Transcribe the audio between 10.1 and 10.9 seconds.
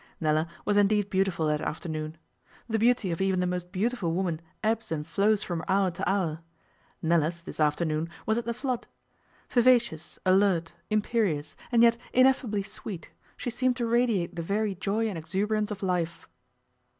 alert,